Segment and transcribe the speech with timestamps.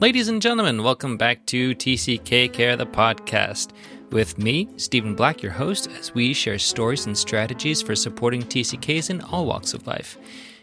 [0.00, 3.72] Ladies and gentlemen, welcome back to TCK Care, the podcast.
[4.12, 9.10] With me, Stephen Black, your host, as we share stories and strategies for supporting TCKs
[9.10, 10.16] in all walks of life.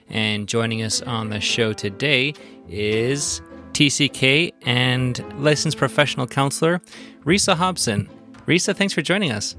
[0.09, 2.33] And joining us on the show today
[2.67, 6.81] is TCK and licensed professional counselor,
[7.23, 8.09] Risa Hobson.
[8.47, 9.55] Risa, thanks for joining us.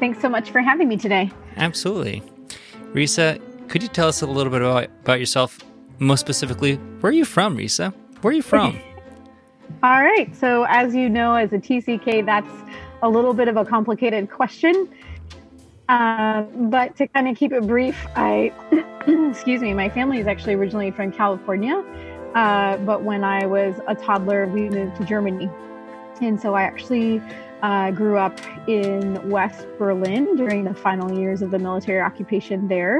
[0.00, 1.30] Thanks so much for having me today.
[1.58, 2.24] Absolutely.
[2.92, 5.60] Risa, could you tell us a little bit about, about yourself?
[6.00, 7.94] Most specifically, where are you from, Risa?
[8.22, 8.78] Where are you from?
[9.82, 10.36] All right.
[10.36, 12.52] So, as you know, as a TCK, that's
[13.02, 14.90] a little bit of a complicated question.
[15.88, 18.52] Uh, but to kind of keep it brief, I,
[19.30, 21.82] excuse me, my family is actually originally from California.
[22.34, 25.48] Uh, but when I was a toddler, we moved to Germany.
[26.20, 27.22] And so I actually
[27.62, 32.98] uh, grew up in West Berlin during the final years of the military occupation there.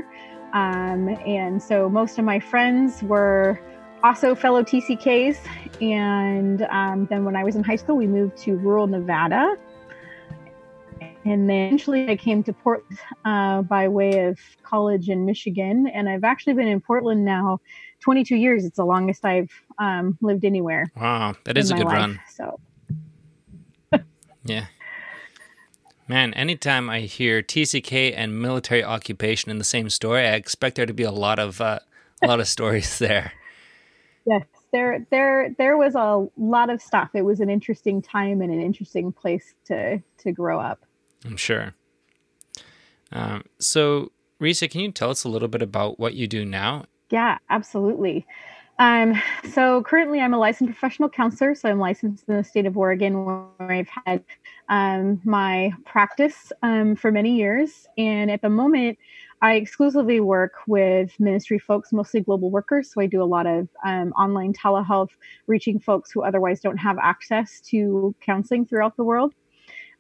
[0.55, 3.61] Um, and so most of my friends were
[4.03, 5.39] also fellow TCKs.
[5.81, 9.57] And um, then when I was in high school, we moved to rural Nevada
[11.25, 15.87] and then eventually I came to Portland uh, by way of college in Michigan.
[15.87, 17.61] And I've actually been in Portland now
[18.01, 18.65] 22 years.
[18.65, 20.91] It's the longest I've um, lived anywhere.
[20.97, 22.21] Wow, that is a good life, run.
[22.35, 22.61] So,
[24.45, 24.67] yeah.
[26.09, 30.87] Man, anytime I hear TCK and military occupation in the same story, I expect there
[30.87, 31.81] to be a lot of uh,
[32.23, 33.33] a lot of stories there.
[34.73, 37.11] There there there was a lot of stuff.
[37.15, 40.85] It was an interesting time and an interesting place to to grow up.
[41.25, 41.75] I'm sure.
[43.13, 46.85] Um, so, Risa, can you tell us a little bit about what you do now?
[47.11, 48.27] Yeah, absolutely.
[48.79, 51.55] Um, so currently, I'm a licensed professional counselor.
[51.55, 54.25] So I'm licensed in the state of Oregon, where I've had
[54.71, 57.87] um, my practice um, for many years.
[57.99, 58.99] And at the moment,
[59.43, 62.93] I exclusively work with ministry folks, mostly global workers.
[62.93, 65.11] So I do a lot of um, online telehealth,
[65.47, 69.35] reaching folks who otherwise don't have access to counseling throughout the world.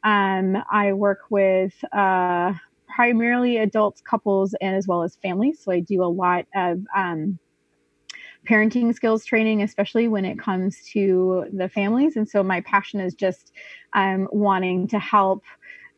[0.05, 2.53] Um, I work with uh,
[2.95, 5.61] primarily adults, couples, and as well as families.
[5.63, 7.39] So I do a lot of um,
[8.47, 12.17] parenting skills training, especially when it comes to the families.
[12.17, 13.53] And so my passion is just
[13.95, 15.45] um, wanting to help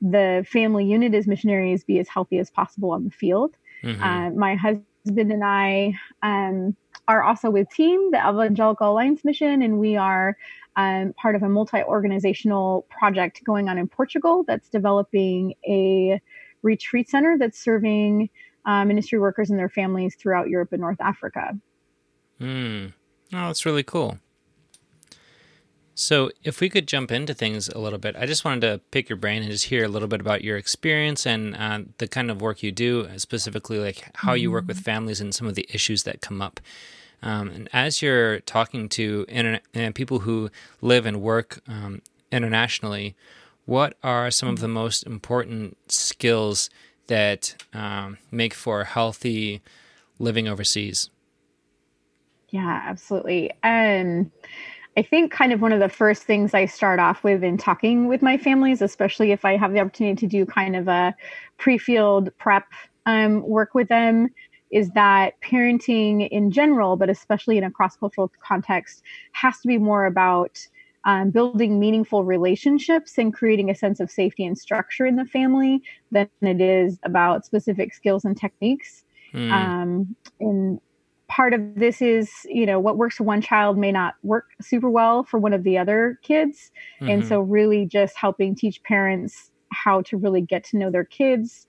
[0.02, 3.56] the family unit as missionaries be as healthy as possible on the field.
[3.84, 4.02] Mm-hmm.
[4.02, 6.76] Uh, my husband and I um,
[7.06, 10.36] are also with Team, the Evangelical Alliance Mission, and we are
[10.76, 16.20] um, part of a multi organizational project going on in Portugal that's developing a
[16.62, 18.28] retreat center that's serving
[18.64, 21.56] uh, ministry workers and their families throughout Europe and North Africa.
[22.38, 22.86] Hmm.
[23.32, 24.18] Oh, that's really cool.
[26.02, 29.08] So, if we could jump into things a little bit, I just wanted to pick
[29.08, 32.28] your brain and just hear a little bit about your experience and uh, the kind
[32.28, 34.84] of work you do, specifically like how you work with mm-hmm.
[34.84, 36.58] families and some of the issues that come up.
[37.22, 42.02] Um, and as you're talking to internet, uh, people who live and work um,
[42.32, 43.14] internationally,
[43.64, 46.68] what are some of the most important skills
[47.06, 49.62] that um, make for healthy
[50.18, 51.10] living overseas?
[52.48, 53.52] Yeah, absolutely.
[53.62, 54.32] Um,
[54.96, 58.08] I think kind of one of the first things I start off with in talking
[58.08, 61.14] with my families, especially if I have the opportunity to do kind of a
[61.56, 62.66] pre-field prep
[63.06, 64.28] um, work with them,
[64.70, 69.78] is that parenting in general, but especially in a cross cultural context, has to be
[69.78, 70.58] more about
[71.04, 75.82] um, building meaningful relationships and creating a sense of safety and structure in the family
[76.10, 79.04] than it is about specific skills and techniques.
[79.34, 79.50] Mm.
[79.50, 80.80] Um, and
[81.32, 84.90] part of this is, you know, what works for one child may not work super
[84.90, 86.70] well for one of the other kids.
[87.00, 87.10] Mm-hmm.
[87.10, 91.66] And so, really, just helping teach parents how to really get to know their kids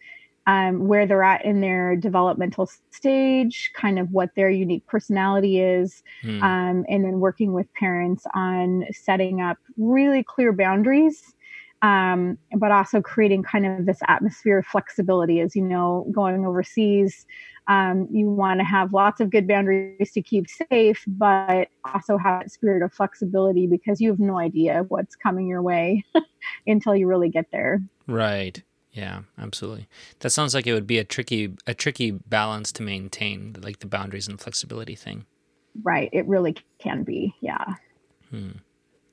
[0.48, 6.04] um, where they're at in their developmental stage, kind of what their unique personality is,
[6.26, 6.42] mm.
[6.42, 11.34] um, and then working with parents on setting up really clear boundaries.
[11.84, 15.42] Um, but also creating kind of this atmosphere of flexibility.
[15.42, 17.26] As you know, going overseas,
[17.68, 22.42] um, you want to have lots of good boundaries to keep safe, but also have
[22.42, 26.04] that spirit of flexibility because you have no idea what's coming your way
[26.68, 27.82] until you really get there.
[28.08, 28.62] Right.
[28.92, 29.88] Yeah, absolutely.
[30.20, 33.88] That sounds like it would be a tricky a tricky balance to maintain, like the
[33.88, 35.26] boundaries and flexibility thing.
[35.82, 36.10] Right.
[36.14, 37.34] It really can be.
[37.42, 37.76] Yeah.
[38.30, 38.52] Hmm.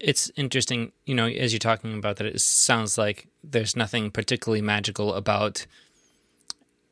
[0.01, 4.63] It's interesting, you know, as you're talking about that, it sounds like there's nothing particularly
[4.63, 5.67] magical about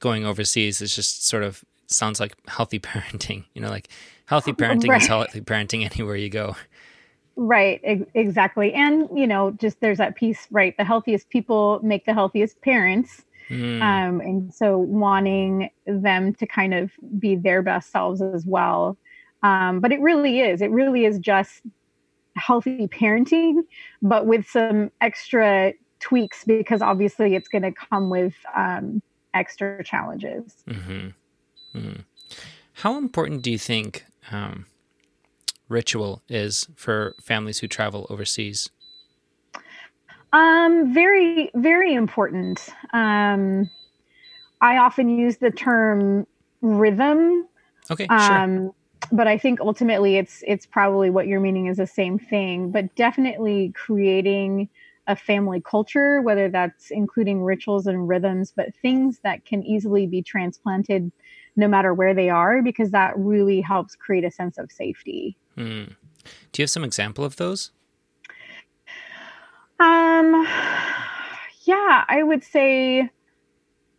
[0.00, 0.81] going overseas.
[0.81, 3.44] It's just sort of sounds like healthy parenting.
[3.55, 3.88] You know, like
[4.26, 5.02] healthy parenting right.
[5.02, 6.56] is healthy parenting anywhere you go.
[7.40, 7.81] Right,
[8.14, 8.72] exactly.
[8.75, 10.76] And, you know, just there's that piece, right?
[10.76, 13.22] The healthiest people make the healthiest parents.
[13.49, 13.81] Mm.
[13.81, 18.99] Um, and so wanting them to kind of be their best selves as well.
[19.44, 21.62] Um, but it really is, it really is just
[22.38, 23.62] healthy parenting,
[24.02, 29.02] but with some extra tweaks because obviously it's going to come with um,
[29.35, 30.55] extra challenges.
[30.69, 31.08] Mm-hmm.
[31.79, 32.00] Mm-hmm.
[32.75, 34.67] How important do you think um,
[35.69, 38.70] ritual is for families who travel overseas?
[40.32, 42.69] Um, very, very important.
[42.93, 43.70] Um,
[44.61, 46.26] I often use the term
[46.61, 47.49] rhythm.
[47.90, 48.75] Okay, sure.
[49.10, 52.70] But I think ultimately it's it's probably what you're meaning is the same thing.
[52.70, 54.69] But definitely creating
[55.06, 60.22] a family culture, whether that's including rituals and rhythms, but things that can easily be
[60.22, 61.10] transplanted
[61.56, 65.37] no matter where they are, because that really helps create a sense of safety.
[65.56, 65.96] Mm.
[66.52, 67.70] Do you have some example of those?
[69.81, 70.46] Um,
[71.64, 73.11] yeah, I would say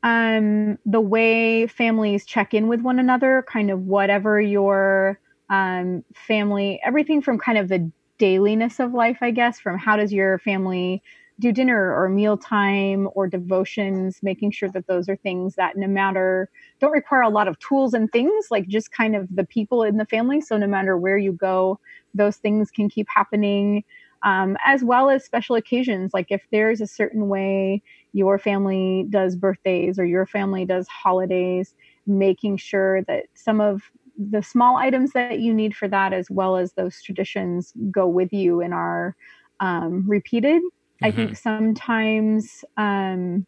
[0.04, 5.19] um, the way families check in with one another, kind of whatever your
[5.50, 10.13] um, family, everything from kind of the dailiness of life, I guess, from how does
[10.13, 11.01] your family
[11.40, 16.50] do dinner or mealtime or devotions, making sure that those are things that no matter
[16.81, 19.98] don't require a lot of tools and things, like just kind of the people in
[19.98, 20.42] the family.
[20.42, 21.80] So no matter where you go,
[22.13, 23.84] those things can keep happening.
[24.24, 27.81] Um, as well as special occasions, like if there's a certain way
[28.12, 31.74] your family does birthdays or your family does holidays,
[32.06, 33.83] making sure that some of
[34.18, 38.33] the small items that you need for that, as well as those traditions, go with
[38.33, 39.16] you and are
[39.62, 40.62] um, repeated.
[40.62, 41.06] Mm-hmm.
[41.06, 43.45] I think sometimes um,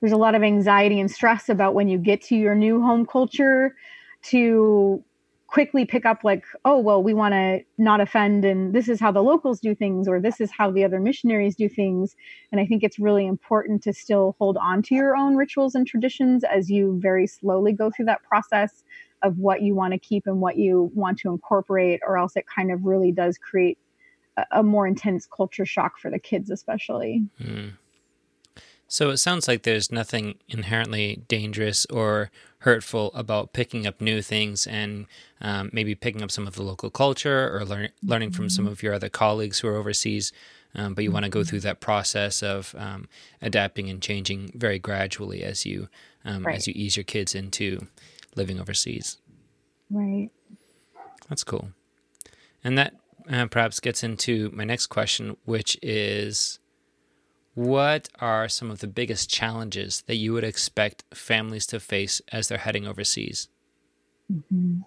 [0.00, 3.04] there's a lot of anxiety and stress about when you get to your new home
[3.04, 3.74] culture
[4.22, 5.02] to
[5.48, 9.10] quickly pick up like oh well we want to not offend and this is how
[9.10, 12.14] the locals do things or this is how the other missionaries do things
[12.52, 15.86] and i think it's really important to still hold on to your own rituals and
[15.86, 18.84] traditions as you very slowly go through that process
[19.22, 22.46] of what you want to keep and what you want to incorporate, or else it
[22.46, 23.78] kind of really does create
[24.36, 27.24] a, a more intense culture shock for the kids, especially.
[27.40, 27.72] Mm.
[28.86, 32.30] So it sounds like there's nothing inherently dangerous or
[32.60, 35.06] hurtful about picking up new things and
[35.40, 38.72] um, maybe picking up some of the local culture or learn, learning from some mm-hmm.
[38.72, 40.32] of your other colleagues who are overseas.
[40.74, 43.08] Um, but you want to go through that process of um,
[43.40, 45.88] adapting and changing very gradually as you
[46.24, 46.56] um, right.
[46.56, 47.86] as you ease your kids into
[48.36, 49.18] living overseas.
[49.90, 50.30] Right.
[51.28, 51.70] That's cool.
[52.62, 52.94] And that
[53.30, 56.58] uh, perhaps gets into my next question, which is
[57.58, 62.46] what are some of the biggest challenges that you would expect families to face as
[62.46, 63.48] they're heading overseas?
[64.32, 64.82] Mm-hmm.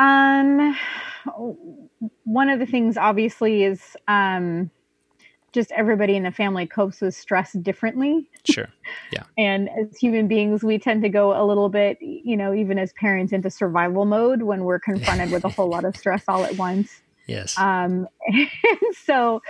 [0.00, 0.76] Um,
[2.24, 4.72] one of the things, obviously, is um,
[5.52, 8.28] just everybody in the family copes with stress differently.
[8.42, 8.68] Sure.
[9.12, 9.22] Yeah.
[9.38, 12.92] and as human beings, we tend to go a little bit, you know, even as
[12.94, 16.56] parents into survival mode when we're confronted with a whole lot of stress all at
[16.56, 17.02] once.
[17.28, 17.56] Yes.
[17.56, 18.08] Um,
[19.04, 19.42] so,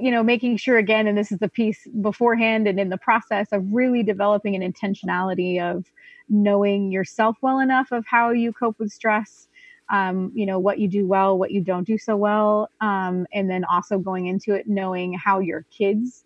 [0.00, 3.48] you know, making sure again, and this is the piece beforehand and in the process
[3.52, 5.84] of really developing an intentionality of
[6.28, 9.48] knowing yourself well enough of how you cope with stress
[9.90, 13.50] um, you know what you do well what you don't do so well um, and
[13.50, 16.24] then also going into it knowing how your kids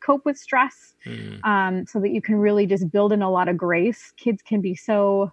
[0.00, 1.44] cope with stress mm.
[1.44, 4.60] um, so that you can really just build in a lot of grace kids can
[4.60, 5.30] be so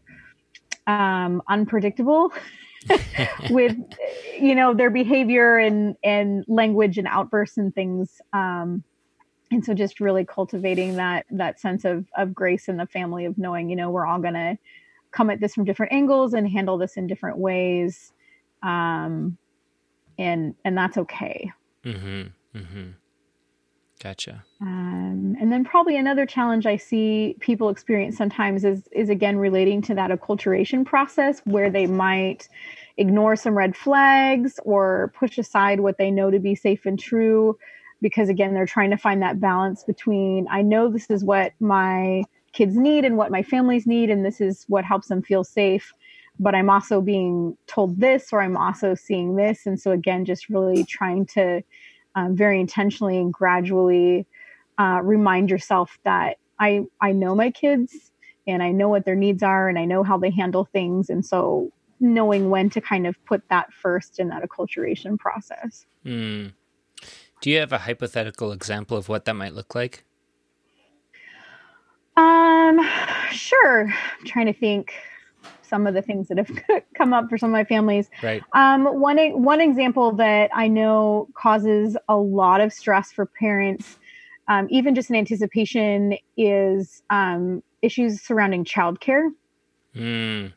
[0.88, 2.31] um, unpredictable
[3.50, 3.76] with
[4.40, 8.83] you know their behavior and and language and outbursts and things um,
[9.52, 13.38] and so just really cultivating that that sense of of grace in the family of
[13.38, 14.57] knowing you know we're all gonna
[15.12, 18.14] come at this from different angles and handle this in different ways
[18.64, 19.38] um,
[20.18, 21.52] and and that's okay
[21.83, 22.90] mm-hmm, mm-hmm.
[24.02, 24.44] Gotcha.
[24.62, 29.82] Um, and then probably another challenge i see people experience sometimes is is again relating
[29.84, 32.50] to that acculturation process where they might
[32.98, 37.58] ignore some red flags or push aside what they know to be safe and true
[38.02, 42.24] because again they're trying to find that balance between i know this is what my
[42.52, 45.94] kids need and what my families need and this is what helps them feel safe
[46.40, 49.66] but i'm also being told this or i'm also seeing this.
[49.66, 51.62] And so again just really trying to
[52.19, 54.26] um, very intentionally and gradually
[54.78, 58.11] uh, remind yourself that i i know my kids
[58.47, 61.26] and i know what their needs are and i know how they handle things and
[61.26, 61.71] so
[62.02, 66.52] knowing when to kind of put that first in that acculturation process mm.
[67.42, 70.04] do you have a hypothetical example of what that might look like
[72.18, 72.85] um,
[73.31, 73.85] sure.
[73.88, 74.92] I'm trying to think
[75.69, 76.52] some of the things that have
[76.95, 78.09] come up for some of my families.
[78.21, 78.44] Right.
[78.54, 83.97] Um, one one example that I know causes a lot of stress for parents,
[84.47, 89.30] um, even just in anticipation, is um, issues surrounding childcare.
[89.95, 90.54] Mm.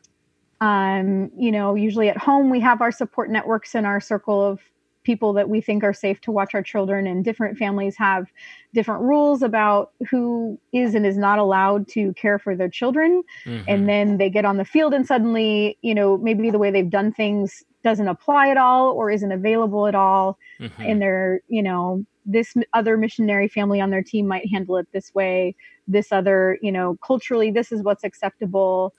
[0.59, 4.59] Um, you know, usually at home we have our support networks and our circle of
[5.03, 8.27] people that we think are safe to watch our children and different families have
[8.73, 13.63] different rules about who is and is not allowed to care for their children mm-hmm.
[13.67, 16.89] and then they get on the field and suddenly you know maybe the way they've
[16.89, 20.81] done things doesn't apply at all or isn't available at all mm-hmm.
[20.81, 25.13] and they're you know this other missionary family on their team might handle it this
[25.13, 25.55] way
[25.87, 28.93] this other you know culturally this is what's acceptable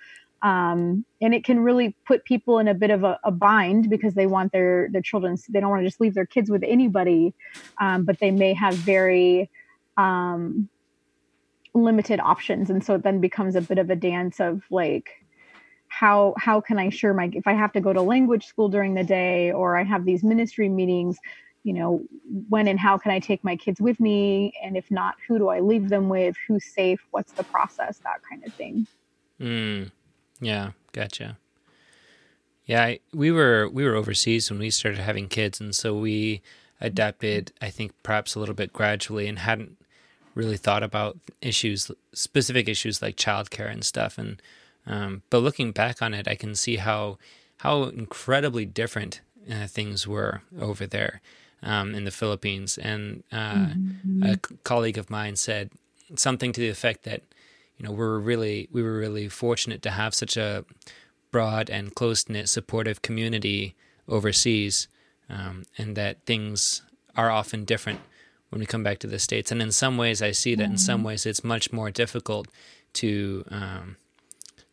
[0.44, 4.14] um, and it can really put people in a bit of a, a, bind because
[4.14, 7.34] they want their their children they don't want to just leave their kids with anybody
[7.80, 9.50] um, but they may have very
[9.96, 10.68] um,
[11.74, 12.70] limited options.
[12.70, 15.10] And so it then becomes a bit of a dance of like
[15.88, 18.94] how how can i sure my if i have to go to language school during
[18.94, 21.18] the day or i have these ministry meetings
[21.62, 22.02] you know
[22.48, 24.52] when and how can i take my kids with me?
[24.62, 26.36] And if not who do i leave them with?
[26.48, 27.00] Who's safe?
[27.10, 27.98] What's the process?
[27.98, 28.86] That kind of thing.
[29.40, 29.90] Mm.
[30.40, 31.38] Yeah, gotcha.
[32.66, 36.40] Yeah, I, we were we were overseas when we started having kids, and so we
[36.80, 37.52] adapted.
[37.60, 39.76] I think perhaps a little bit gradually, and hadn't
[40.34, 44.18] really thought about issues, specific issues like childcare and stuff.
[44.18, 44.40] And
[44.86, 47.18] um, but looking back on it, I can see how
[47.58, 51.20] how incredibly different uh, things were over there
[51.62, 52.78] um, in the Philippines.
[52.78, 54.22] And uh, mm-hmm.
[54.22, 55.70] a colleague of mine said
[56.16, 57.22] something to the effect that
[57.78, 60.64] you know, we're really we were really fortunate to have such a
[61.30, 63.74] broad and close knit supportive community
[64.08, 64.88] overseas,
[65.28, 66.82] um, and that things
[67.16, 68.00] are often different
[68.50, 69.50] when we come back to the states.
[69.50, 70.72] And in some ways, I see that mm-hmm.
[70.72, 71.08] in some mm-hmm.
[71.08, 72.48] ways it's much more difficult
[72.94, 73.96] to um,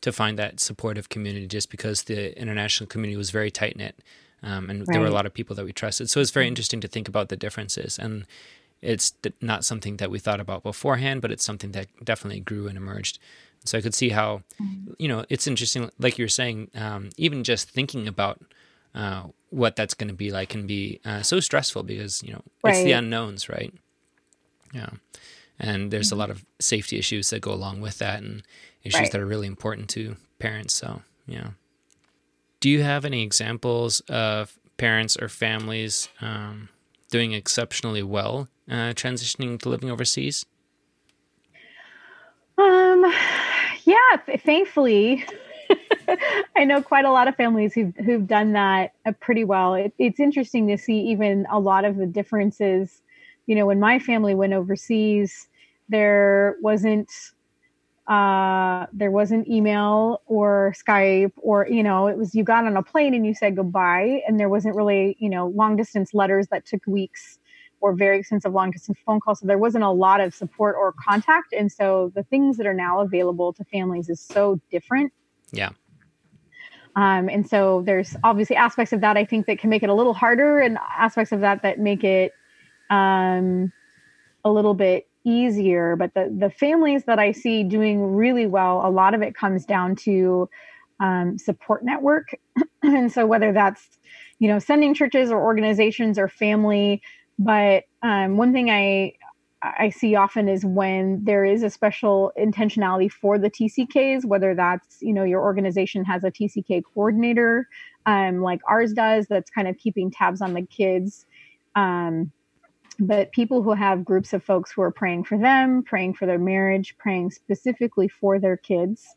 [0.02, 4.00] to find that supportive community just because the international community was very tight knit.
[4.44, 4.88] Um, and right.
[4.92, 6.10] there were a lot of people that we trusted.
[6.10, 8.00] So it's very interesting to think about the differences.
[8.00, 8.26] And
[8.82, 12.78] it's not something that we thought about beforehand, but it's something that definitely grew and
[12.78, 13.20] emerged.
[13.66, 14.94] So I could see how, mm-hmm.
[14.98, 15.92] you know, it's interesting.
[16.00, 18.42] Like you were saying, um, even just thinking about
[18.96, 22.42] uh, what that's going to be like can be uh, so stressful because you know
[22.64, 22.76] right.
[22.76, 23.74] it's the unknowns, right?
[24.74, 24.90] Yeah,
[25.60, 26.16] and there's mm-hmm.
[26.16, 28.44] a lot of safety issues that go along with that, and
[28.84, 29.12] issues right.
[29.12, 30.74] that are really important to parents.
[30.74, 31.52] So yeah,
[32.60, 36.70] do you have any examples of parents or families um,
[37.12, 40.46] doing exceptionally well uh, transitioning to living overseas?
[42.58, 43.12] Um,
[43.86, 45.26] yeah, thankfully,
[46.56, 49.74] I know quite a lot of families who've who've done that uh, pretty well.
[49.74, 53.02] It, it's interesting to see even a lot of the differences.
[53.48, 55.48] You know, when my family went overseas,
[55.90, 57.10] there wasn't
[58.08, 62.84] uh, there wasn't email or Skype or you know it was you got on a
[62.84, 66.66] plane and you said goodbye, and there wasn't really you know long distance letters that
[66.66, 67.40] took weeks
[67.82, 69.40] or very extensive long distance phone calls.
[69.40, 71.54] So there wasn't a lot of support or contact.
[71.54, 75.12] And so the things that are now available to families is so different.
[75.52, 75.72] Yeah.
[76.96, 79.94] Um, and so there's obviously aspects of that I think that can make it a
[79.94, 82.34] little harder and aspects of that that make it
[82.90, 83.72] um,
[84.44, 85.96] a little bit easier.
[85.96, 89.66] But the, the families that I see doing really well, a lot of it comes
[89.66, 90.50] down to
[91.00, 92.36] um, support network.
[92.84, 93.88] and so whether that's,
[94.40, 97.02] you know, sending churches or organizations or family
[97.44, 99.14] but um, one thing I
[99.64, 105.02] I see often is when there is a special intentionality for the TCKs, whether that's
[105.02, 107.68] you know your organization has a TCK coordinator,
[108.06, 111.26] um, like ours does, that's kind of keeping tabs on the kids.
[111.76, 112.32] Um,
[113.00, 116.38] but people who have groups of folks who are praying for them, praying for their
[116.38, 119.08] marriage, praying specifically for their kids,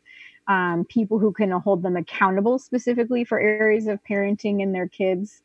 [0.47, 5.43] um, people who can hold them accountable specifically for areas of parenting and their kids.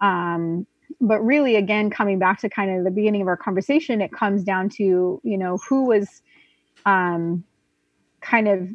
[0.00, 0.66] Um,
[1.02, 4.42] but really again coming back to kind of the beginning of our conversation it comes
[4.44, 6.22] down to you know who was
[6.86, 7.44] um,
[8.20, 8.68] kind of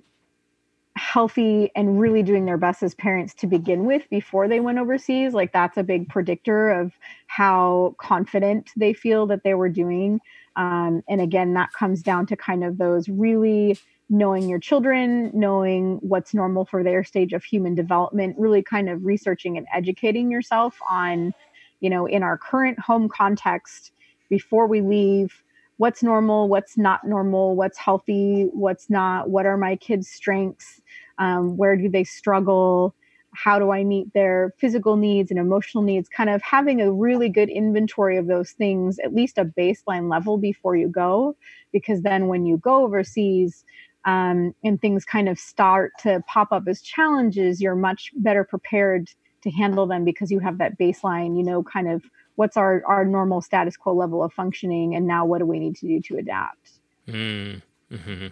[0.97, 5.33] healthy and really doing their best as parents to begin with before they went overseas.
[5.33, 6.91] Like that's a big predictor of
[7.27, 10.19] how confident they feel that they were doing.
[10.55, 13.77] Um, and again that comes down to kind of those really
[14.09, 19.05] knowing your children knowing what's normal for their stage of human development really kind of
[19.05, 21.33] researching and educating yourself on
[21.79, 23.91] you know, in our current home context
[24.29, 25.43] before we leave
[25.77, 30.81] what's normal, what's not normal, what's healthy, what's not, what are my kids' strengths,
[31.19, 32.95] um, where do they struggle,
[33.33, 37.29] how do I meet their physical needs and emotional needs, kind of having a really
[37.29, 41.35] good inventory of those things, at least a baseline level before you go,
[41.71, 43.63] because then when you go overseas,
[44.05, 49.09] um, and things kind of start to pop up as challenges, you're much better prepared
[49.49, 52.03] to handle them because you have that baseline, you know, kind of
[52.35, 55.75] what's our, our normal status quo level of functioning and now what do we need
[55.77, 56.79] to do to adapt.
[57.07, 57.61] Mm,
[57.91, 58.27] hmm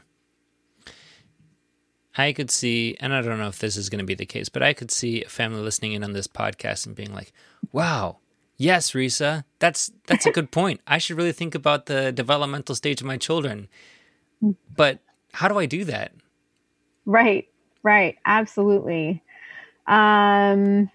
[2.17, 4.47] I could see, and I don't know if this is going to be the case,
[4.47, 7.33] but I could see a family listening in on this podcast and being like,
[7.73, 8.19] wow,
[8.57, 9.43] Yes, Risa.
[9.59, 10.81] That's that's a good point.
[10.87, 13.67] I should really think about the developmental stage of my children.
[14.41, 14.55] Mm.
[14.75, 14.99] But
[15.33, 16.13] how do I do that?
[17.05, 17.47] Right.
[17.83, 18.17] Right.
[18.25, 19.21] Absolutely.
[19.87, 20.89] Um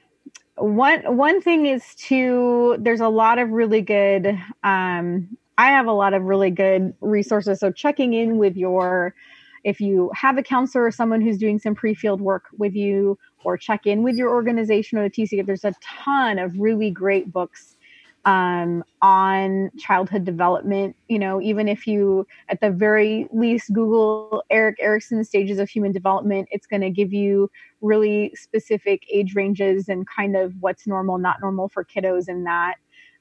[0.60, 5.92] one one thing is to there's a lot of really good um I have a
[5.92, 7.60] lot of really good resources.
[7.60, 9.14] So checking in with your
[9.62, 13.58] if you have a counselor or someone who's doing some pre-field work with you or
[13.58, 17.76] check in with your organization or the TC, there's a ton of really great books
[18.24, 20.96] um, on childhood development.
[21.08, 25.92] You know, even if you, at the very least, Google Erik Erikson stages of human
[25.92, 27.50] development, it's going to give you
[27.80, 32.76] really specific age ranges and kind of what's normal, not normal for kiddos in that.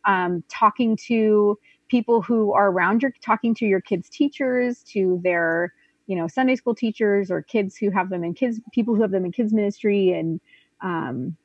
[0.06, 1.58] Um, talking to
[1.90, 5.74] people who are around your, talking to your kids' teachers, to their
[6.08, 9.12] you know sunday school teachers or kids who have them in kids people who have
[9.12, 10.42] them in kids ministry and
[10.82, 11.38] um,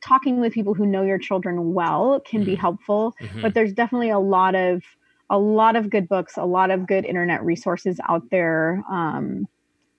[0.00, 2.60] talking with people who know your children well can be mm-hmm.
[2.60, 3.42] helpful mm-hmm.
[3.42, 4.82] but there's definitely a lot of
[5.30, 9.46] a lot of good books a lot of good internet resources out there um,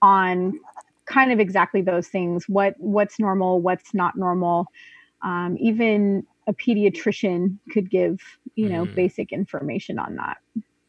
[0.02, 0.58] on
[1.06, 4.66] kind of exactly those things what what's normal what's not normal
[5.22, 8.20] um, even a pediatrician could give
[8.54, 8.94] you know mm.
[8.94, 10.38] basic information on that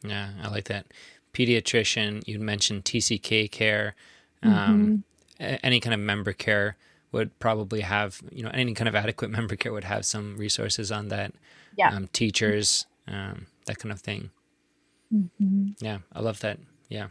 [0.04, 0.86] yeah i like that
[1.34, 3.96] pediatrician, you mentioned TCK care,
[4.44, 5.04] um,
[5.40, 5.56] mm-hmm.
[5.64, 6.78] any kind of member care
[7.12, 10.92] would probably have, you know, any kind of adequate member care would have some resources
[10.92, 11.34] on that.
[11.78, 11.90] Yeah.
[11.90, 14.32] Um, teachers, um, that kind of thing.
[15.14, 15.70] Mm-hmm.
[15.80, 16.60] Yeah, I love that.
[16.90, 17.08] Yeah.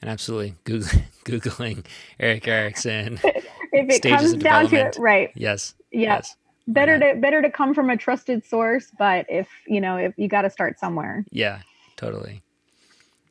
[0.00, 1.84] And absolutely Google, Googling
[2.18, 3.20] Erik Erikson.
[3.24, 5.30] if it comes down to it, right.
[5.34, 5.74] Yes.
[5.90, 6.16] Yeah.
[6.16, 6.36] Yes.
[6.68, 10.26] Better to better to come from a trusted source, but if you know if you
[10.26, 11.24] got to start somewhere.
[11.30, 11.60] Yeah,
[11.94, 12.42] totally.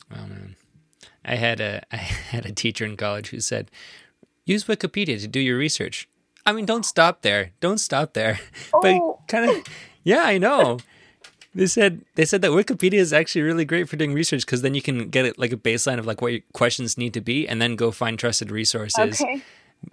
[0.10, 0.56] Oh man,
[1.26, 3.72] I had a I had a teacher in college who said,
[4.46, 6.08] "Use Wikipedia to do your research."
[6.46, 7.52] I mean, don't stop there.
[7.60, 8.40] Don't stop there.
[8.74, 8.82] Oh.
[8.82, 9.64] But kind of,
[10.04, 10.80] yeah, I know.
[11.54, 14.76] They said they said that Wikipedia is actually really great for doing research because then
[14.76, 17.48] you can get it like a baseline of like what your questions need to be,
[17.48, 19.22] and then go find trusted resources.
[19.22, 19.42] Okay.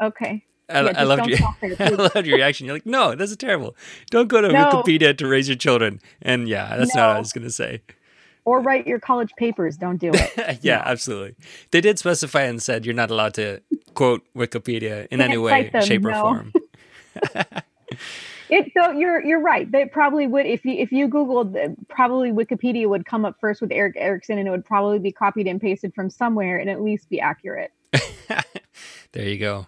[0.00, 0.44] Okay.
[0.68, 1.38] I, yeah, I loved your
[1.78, 2.66] I loved your reaction.
[2.66, 3.76] You're like, no, that's terrible.
[4.10, 4.64] Don't go to no.
[4.64, 6.00] Wikipedia to raise your children.
[6.20, 7.02] And yeah, that's no.
[7.02, 7.82] not what I was gonna say
[8.44, 9.76] or write your college papers.
[9.76, 10.58] Don't do it.
[10.62, 10.82] yeah, no.
[10.84, 11.34] absolutely.
[11.70, 13.60] They did specify and said you're not allowed to
[13.94, 16.10] quote Wikipedia in any way, shape, no.
[16.10, 16.52] or form.
[18.50, 19.70] it so you're you're right.
[19.70, 23.70] They probably would if you if you googled probably Wikipedia would come up first with
[23.70, 27.08] Erik Erikson and it would probably be copied and pasted from somewhere and at least
[27.08, 27.72] be accurate.
[29.12, 29.66] there you go.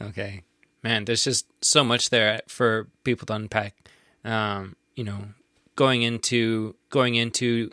[0.00, 0.42] Okay.
[0.82, 3.74] Man, there's just so much there for people to unpack.
[4.24, 5.18] Um, you know,
[5.76, 7.70] going into going into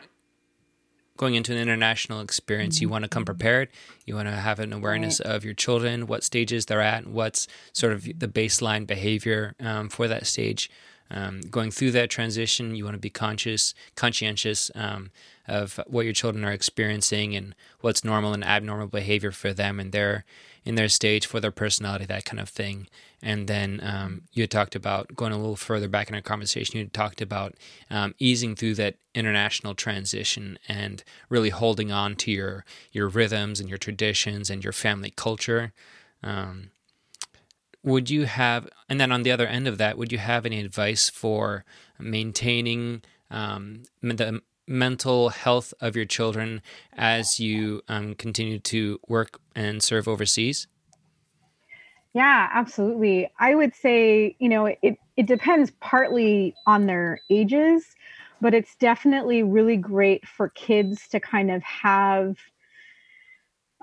[1.18, 3.70] going into an international experience, you want to come prepared.
[4.06, 5.36] You want to have an awareness right.
[5.36, 10.08] of your children, what stages they're at, what's sort of the baseline behavior um, for
[10.08, 10.70] that stage.
[11.12, 15.12] Um, going through that transition, you want to be conscious, conscientious um,
[15.48, 19.92] of what your children are experiencing and what's normal and abnormal behavior for them and
[19.92, 20.26] their
[20.66, 22.88] in their stage for their personality, that kind of thing.
[23.22, 26.80] And then um, you talked about going a little further back in our conversation.
[26.80, 27.56] You talked about
[27.90, 33.70] um, easing through that international transition and really holding on to your your rhythms and
[33.70, 35.74] your traditions and your family culture.
[36.22, 36.72] Um,
[37.84, 40.62] would you have, and then on the other end of that, would you have any
[40.62, 41.66] advice for
[42.00, 46.62] maintaining um, the mental health of your children
[46.94, 50.68] as you um, continue to work and serve overseas?
[52.14, 53.32] Yeah, absolutely.
[53.40, 57.86] I would say, you know, it, it depends partly on their ages,
[58.40, 62.38] but it's definitely really great for kids to kind of have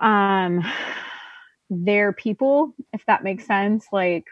[0.01, 0.65] um
[1.69, 3.87] their people, if that makes sense.
[3.93, 4.25] Like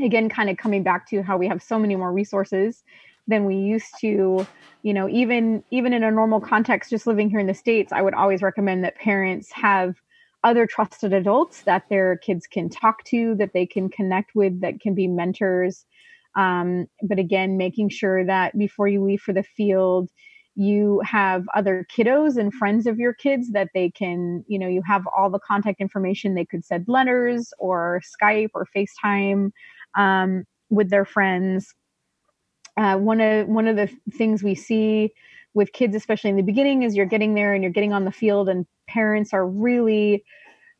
[0.00, 2.82] again, kind of coming back to how we have so many more resources
[3.28, 4.46] than we used to
[4.82, 8.02] you know even even in a normal context just living here in the states i
[8.02, 9.94] would always recommend that parents have
[10.44, 14.80] other trusted adults that their kids can talk to, that they can connect with, that
[14.80, 15.84] can be mentors.
[16.34, 20.10] Um, but again, making sure that before you leave for the field,
[20.54, 24.82] you have other kiddos and friends of your kids that they can, you know, you
[24.86, 26.34] have all the contact information.
[26.34, 29.50] They could send letters or Skype or FaceTime
[29.96, 31.72] um, with their friends.
[32.76, 35.12] Uh, one of one of the things we see
[35.54, 38.12] with kids, especially in the beginning, is you're getting there and you're getting on the
[38.12, 40.24] field, and parents are really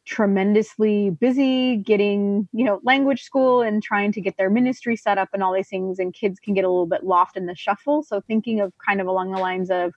[0.05, 5.29] tremendously busy getting you know language school and trying to get their ministry set up
[5.33, 5.99] and all these things.
[5.99, 8.03] And kids can get a little bit lost in the shuffle.
[8.03, 9.93] So thinking of kind of along the lines of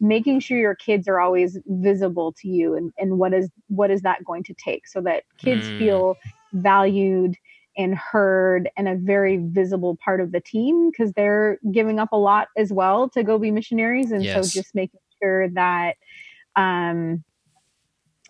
[0.00, 4.02] making sure your kids are always visible to you and, and what is what is
[4.02, 4.86] that going to take?
[4.86, 5.78] So that kids mm.
[5.78, 6.16] feel
[6.52, 7.36] valued
[7.76, 12.16] and heard and a very visible part of the team because they're giving up a
[12.16, 14.52] lot as well to go be missionaries and yes.
[14.52, 15.96] so just making sure that
[16.56, 17.22] um,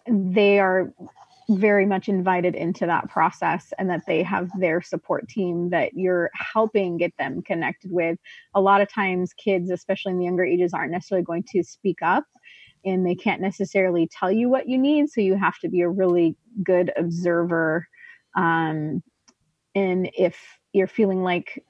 [0.09, 0.93] they are
[1.51, 6.31] very much invited into that process and that they have their support team that you're
[6.35, 8.19] helping get them connected with.
[8.55, 11.99] A lot of times, kids, especially in the younger ages, aren't necessarily going to speak
[12.03, 12.25] up
[12.85, 15.11] and they can't necessarily tell you what you need.
[15.11, 17.87] So you have to be a really good observer.
[18.37, 19.03] Um,
[19.75, 20.37] and if
[20.73, 21.65] you're feeling like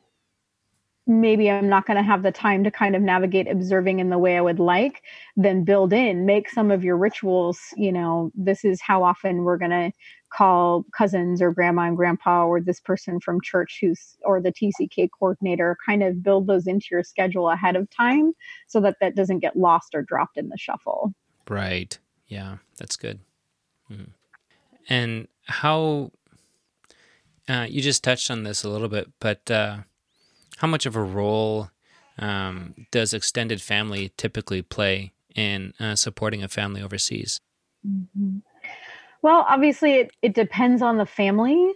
[1.06, 4.18] maybe I'm not going to have the time to kind of navigate observing in the
[4.18, 5.02] way I would like,
[5.36, 7.58] then build in, make some of your rituals.
[7.76, 9.92] You know, this is how often we're going to
[10.32, 15.08] call cousins or grandma and grandpa or this person from church who's or the TCK
[15.18, 18.32] coordinator, kind of build those into your schedule ahead of time
[18.68, 21.12] so that that doesn't get lost or dropped in the shuffle.
[21.48, 21.98] Right.
[22.28, 23.18] Yeah, that's good.
[23.90, 24.12] Mm-hmm.
[24.88, 26.12] And how
[27.50, 29.78] uh, you just touched on this a little bit, but uh,
[30.58, 31.70] how much of a role
[32.18, 37.40] um, does extended family typically play in uh, supporting a family overseas?
[37.86, 38.38] Mm-hmm.
[39.22, 41.72] Well, obviously, it, it depends on the family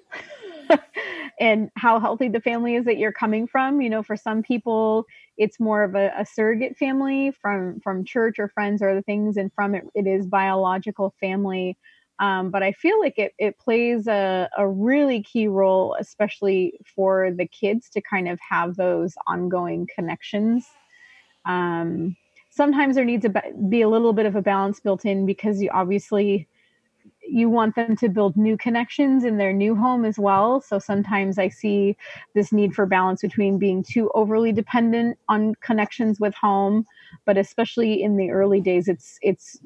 [1.40, 3.80] and how healthy the family is that you're coming from.
[3.80, 5.06] You know, for some people,
[5.36, 9.36] it's more of a, a surrogate family from from church or friends or other things,
[9.36, 11.76] and from it, it is biological family.
[12.24, 17.30] Um, but I feel like it, it plays a, a really key role, especially for
[17.30, 20.66] the kids to kind of have those ongoing connections.
[21.44, 22.16] Um,
[22.48, 25.68] sometimes there needs to be a little bit of a balance built in because you
[25.74, 26.48] obviously
[27.20, 30.62] you want them to build new connections in their new home as well.
[30.62, 31.94] So sometimes I see
[32.34, 36.86] this need for balance between being too overly dependent on connections with home,
[37.26, 39.58] but especially in the early days, it's it's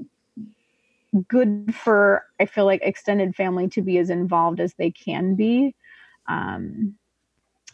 [1.28, 5.74] good for I feel like extended family to be as involved as they can be.
[6.28, 6.96] Um,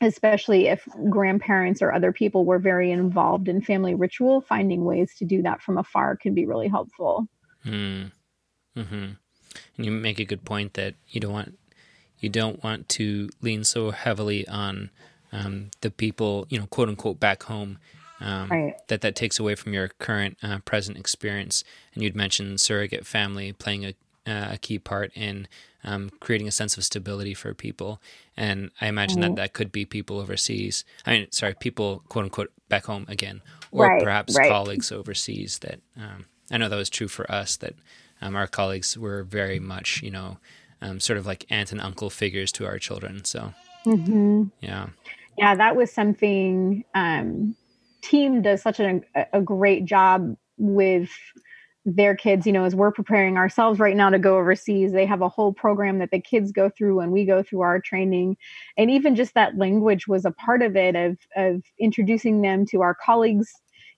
[0.01, 5.25] especially if grandparents or other people were very involved in family ritual, finding ways to
[5.25, 7.29] do that from afar can be really helpful.
[7.65, 8.11] Mm.
[8.77, 8.95] Mm-hmm.
[9.77, 11.59] And you make a good point that you don't want
[12.21, 14.91] you don't want to lean so heavily on
[15.33, 17.79] um, the people, you know, quote unquote, back home
[18.25, 18.89] um, right.
[18.89, 21.63] that that takes away from your current uh, present experience.
[21.95, 23.95] And you'd mentioned surrogate family playing a,
[24.27, 25.47] uh, a key part in
[25.85, 28.01] um, creating a sense of stability for people.
[28.37, 29.35] And I imagine mm-hmm.
[29.35, 30.85] that that could be people overseas.
[31.05, 34.51] I mean, sorry, people quote unquote back home again, or right, perhaps right.
[34.51, 35.59] colleagues overseas.
[35.59, 37.57] That um, I know that was true for us.
[37.57, 37.75] That
[38.23, 40.39] um, our colleagues were very much, you know,
[40.81, 43.23] um, sort of like aunt and uncle figures to our children.
[43.25, 43.53] So,
[43.85, 44.45] mm-hmm.
[44.61, 44.87] yeah,
[45.37, 47.57] yeah, that was something um,
[48.05, 49.01] team does such a,
[49.33, 51.11] a great job with
[51.87, 55.21] their kids you know as we're preparing ourselves right now to go overseas they have
[55.21, 58.37] a whole program that the kids go through and we go through our training.
[58.79, 62.81] And even just that language was a part of it of of introducing them to
[62.81, 63.53] our colleagues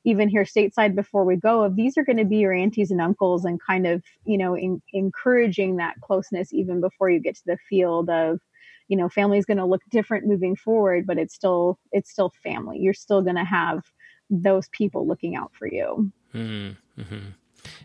[0.05, 3.01] even here stateside before we go of these are going to be your aunties and
[3.01, 7.43] uncles and kind of you know in, encouraging that closeness even before you get to
[7.47, 8.41] the field of
[8.89, 12.33] you know family is going to look different moving forward but it's still it's still
[12.43, 12.79] family.
[12.79, 13.83] You're still going to have
[14.31, 16.11] those people looking out for you.
[16.35, 17.01] Mm-hmm.
[17.01, 17.29] mm-hmm.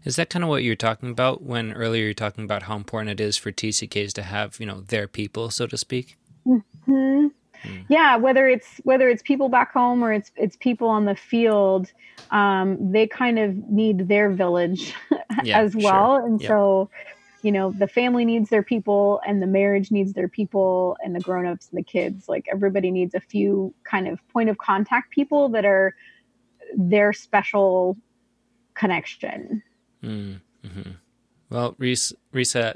[0.05, 3.19] Is that kind of what you're talking about when earlier you're talking about how important
[3.19, 6.17] it is for TCKs to have, you know, their people, so to speak?
[6.45, 7.27] Mm-hmm.
[7.63, 7.85] Mm.
[7.89, 11.91] Yeah, whether it's whether it's people back home or it's it's people on the field,
[12.31, 14.93] um, they kind of need their village
[15.43, 16.25] yeah, as well, sure.
[16.25, 16.89] and so
[17.43, 21.19] you know the family needs their people and the marriage needs their people and the
[21.19, 25.49] grown-ups and the kids like everybody needs a few kind of point of contact people
[25.49, 25.95] that are
[26.75, 27.97] their special
[28.73, 29.63] connection.
[30.03, 30.91] Mm-hmm.
[31.49, 32.75] Well, Reese, Risa,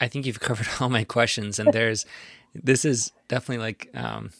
[0.00, 2.06] I think you've covered all my questions, and there's
[2.54, 4.30] this is definitely like um,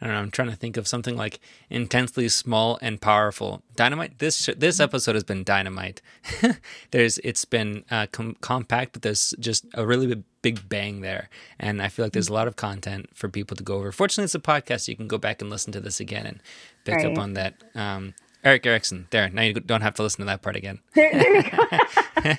[0.00, 0.20] I don't know.
[0.20, 3.62] I'm trying to think of something like intensely small and powerful.
[3.76, 4.18] Dynamite.
[4.18, 6.00] This this episode has been dynamite.
[6.90, 11.82] there's it's been uh, com- compact, but there's just a really big bang there, and
[11.82, 13.92] I feel like there's a lot of content for people to go over.
[13.92, 16.40] Fortunately, it's a podcast, so you can go back and listen to this again and
[16.84, 17.06] pick right.
[17.06, 17.54] up on that.
[17.74, 19.06] Um, Erik Erikson.
[19.10, 20.78] There, now you don't have to listen to that part again.
[20.94, 22.38] There, there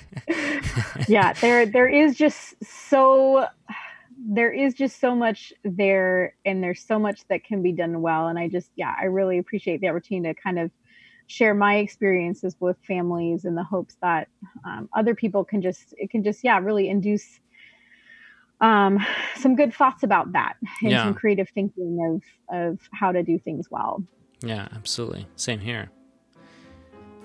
[1.08, 3.46] yeah, there there is just so
[4.24, 8.28] there is just so much there and there's so much that can be done well
[8.28, 10.70] and i just yeah i really appreciate the opportunity to kind of
[11.26, 14.28] share my experiences with families in the hopes that
[14.66, 17.40] um, other people can just it can just yeah really induce
[18.60, 19.04] um,
[19.36, 21.04] some good thoughts about that and yeah.
[21.04, 24.04] some creative thinking of of how to do things well
[24.42, 25.90] yeah absolutely same here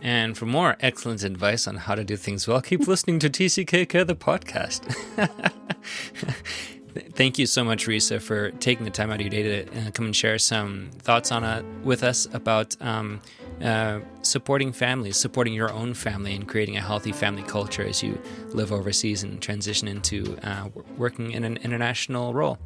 [0.01, 4.05] and for more excellent advice on how to do things well, keep listening to TCK
[4.05, 4.93] the podcast.
[7.13, 9.91] Thank you so much, Risa, for taking the time out of your day to uh,
[9.91, 13.21] come and share some thoughts on uh, with us about um,
[13.61, 18.19] uh, supporting families, supporting your own family, and creating a healthy family culture as you
[18.49, 22.57] live overseas and transition into uh, working in an international role.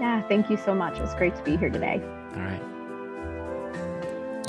[0.00, 0.98] Yeah, thank you so much.
[0.98, 2.00] It's great to be here today.
[2.34, 2.62] All right.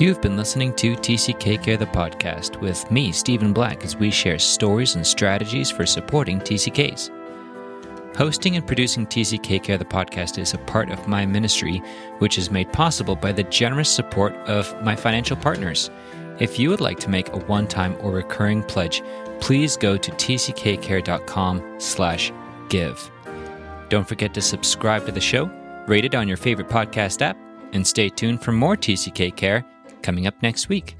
[0.00, 4.40] You've been listening to TCK Care the podcast with me, Stephen Black, as we share
[4.40, 7.23] stories and strategies for supporting TCKs.
[8.16, 11.82] Hosting and producing TCK Care the podcast is a part of my ministry,
[12.18, 15.90] which is made possible by the generous support of my financial partners.
[16.38, 19.02] If you would like to make a one-time or recurring pledge,
[19.40, 23.10] please go to tckcare.com/give.
[23.88, 25.50] Don't forget to subscribe to the show,
[25.88, 27.36] rate it on your favorite podcast app,
[27.72, 29.64] and stay tuned for more TCK Care
[30.02, 30.96] coming up next week.